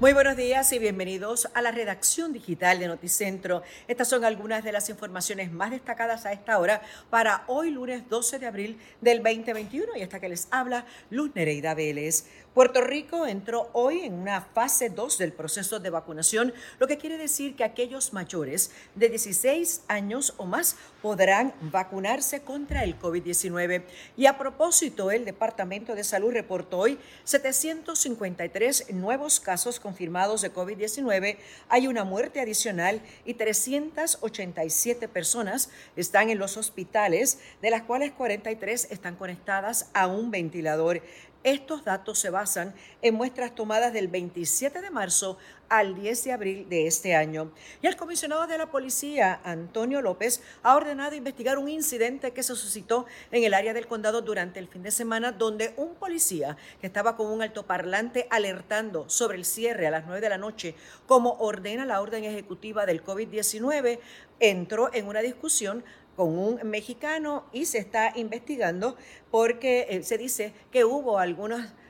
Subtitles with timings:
[0.00, 3.64] Muy buenos días y bienvenidos a la redacción digital de Noticentro.
[3.88, 8.38] Estas son algunas de las informaciones más destacadas a esta hora para hoy lunes 12
[8.38, 12.26] de abril del 2021 y hasta que les habla Luz Nereida Vélez.
[12.54, 17.16] Puerto Rico entró hoy en una fase 2 del proceso de vacunación, lo que quiere
[17.16, 23.84] decir que aquellos mayores de 16 años o más podrán vacunarse contra el COVID-19.
[24.16, 31.38] Y a propósito, el Departamento de Salud reportó hoy 753 nuevos casos confirmados de COVID-19.
[31.70, 38.88] Hay una muerte adicional y 387 personas están en los hospitales, de las cuales 43
[38.90, 41.00] están conectadas a un ventilador.
[41.44, 45.38] Estos datos se basan en muestras tomadas del 27 de marzo
[45.68, 47.52] al 10 de abril de este año.
[47.80, 52.56] Y el comisionado de la policía, Antonio López, ha ordenado investigar un incidente que se
[52.56, 56.88] suscitó en el área del condado durante el fin de semana, donde un policía que
[56.88, 60.74] estaba con un altoparlante alertando sobre el cierre a las 9 de la noche,
[61.06, 64.00] como ordena la orden ejecutiva del COVID-19,
[64.40, 65.84] entró en una discusión
[66.18, 68.96] con un mexicano y se está investigando
[69.30, 71.20] porque eh, se dice que hubo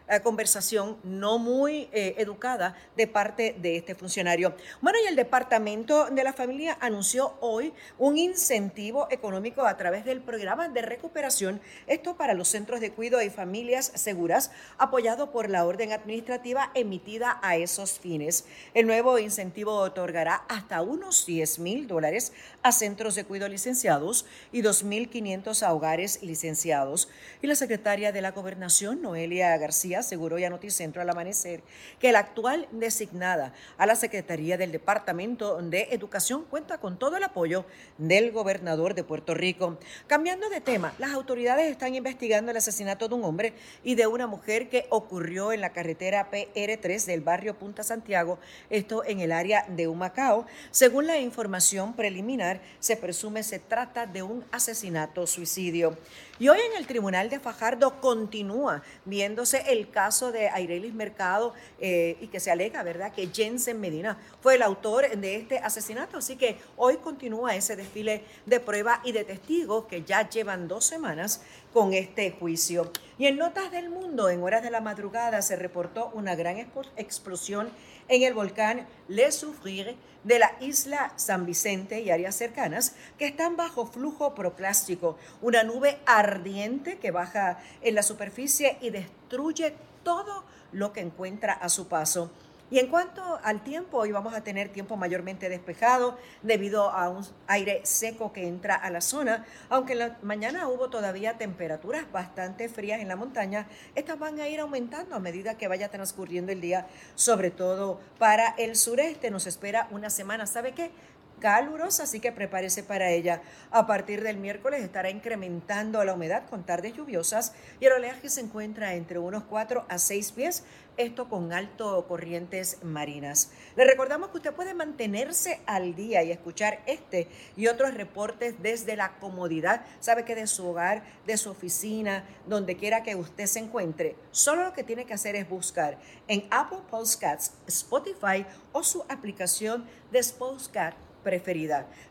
[0.09, 4.55] algunas conversación no muy eh, educada de parte de este funcionario.
[4.81, 10.21] Bueno, y el Departamento de la Familia anunció hoy un incentivo económico a través del
[10.21, 15.65] programa de recuperación, esto para los centros de cuidado y familias seguras, apoyado por la
[15.65, 18.45] orden administrativa emitida a esos fines.
[18.75, 24.63] El nuevo incentivo otorgará hasta unos 10 mil dólares a centros de cuidado licenciados y
[24.63, 27.09] 2.500 a hogares licenciados.
[27.43, 31.63] Y la secretaria de la Gobernación, Noelia García, aseguró ya Noticentro al amanecer
[31.99, 37.25] que la actual designada a la Secretaría del Departamento de Educación cuenta con todo el
[37.25, 37.65] apoyo
[37.99, 39.79] del gobernador de Puerto Rico.
[40.07, 43.53] Cambiando de tema, las autoridades están investigando el asesinato de un hombre
[43.85, 48.39] y de una mujer que ocurrió en la carretera PR3 del barrio Punta Santiago,
[48.71, 50.47] esto en el área de Humacao.
[50.71, 55.97] Según la información preliminar, se presume se trata de un asesinato suicidio.
[56.39, 62.17] Y hoy en el Tribunal de Fajardo continúa viéndose el caso de Airelis Mercado eh,
[62.21, 66.19] y que se alega, ¿verdad?, que Jensen Medina fue el autor de este asesinato.
[66.19, 70.85] Así que hoy continúa ese desfile de prueba y de testigos que ya llevan dos
[70.85, 71.43] semanas
[71.73, 72.91] con este juicio.
[73.19, 76.57] Y en Notas del Mundo, en horas de la madrugada, se reportó una gran
[76.97, 77.71] explosión
[78.09, 83.57] en el volcán Le Soufriere de la isla San Vicente y áreas cercanas que están
[83.57, 90.93] bajo flujo proplástico, una nube ardiente que baja en la superficie y destruye todo lo
[90.93, 92.31] que encuentra a su paso.
[92.71, 97.25] Y en cuanto al tiempo, hoy vamos a tener tiempo mayormente despejado debido a un
[97.47, 102.69] aire seco que entra a la zona, aunque en la mañana hubo todavía temperaturas bastante
[102.69, 106.61] frías en la montaña, estas van a ir aumentando a medida que vaya transcurriendo el
[106.61, 109.31] día, sobre todo para el sureste.
[109.31, 110.91] Nos espera una semana, ¿sabe qué?
[111.39, 113.43] Calurosa, así que prepárese para ella.
[113.71, 118.41] A partir del miércoles estará incrementando la humedad con tardes lluviosas y el oleaje se
[118.41, 120.65] encuentra entre unos 4 a 6 pies,
[120.99, 123.53] esto con alto corrientes marinas.
[123.77, 128.97] Le recordamos que usted puede mantenerse al día y escuchar este y otros reportes desde
[128.97, 133.61] la comodidad, sabe que de su hogar, de su oficina, donde quiera que usted se
[133.61, 134.17] encuentre.
[134.33, 139.87] Solo lo que tiene que hacer es buscar en Apple Podcasts, Spotify o su aplicación
[140.11, 141.08] de Spotcat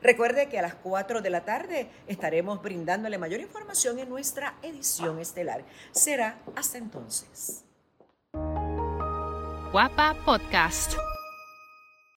[0.01, 5.19] Recuerde que a las 4 de la tarde estaremos brindándole mayor información en nuestra edición
[5.19, 5.63] estelar.
[5.91, 7.63] Será hasta entonces.
[9.71, 10.93] Guapa Podcast.